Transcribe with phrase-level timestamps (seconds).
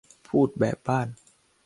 [0.27, 1.07] พูดแบบบ้าน